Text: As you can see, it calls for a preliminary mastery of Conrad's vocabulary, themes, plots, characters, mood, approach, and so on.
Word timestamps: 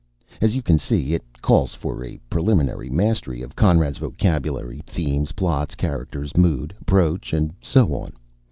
As 0.41 0.55
you 0.55 0.63
can 0.63 0.79
see, 0.79 1.13
it 1.13 1.23
calls 1.43 1.75
for 1.75 2.03
a 2.03 2.17
preliminary 2.27 2.89
mastery 2.89 3.43
of 3.43 3.55
Conrad's 3.55 3.99
vocabulary, 3.99 4.81
themes, 4.87 5.31
plots, 5.33 5.75
characters, 5.75 6.35
mood, 6.35 6.73
approach, 6.81 7.33
and 7.33 7.53
so 7.61 7.93
on. 7.93 8.13